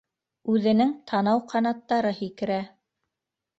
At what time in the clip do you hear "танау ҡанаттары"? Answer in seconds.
1.11-2.17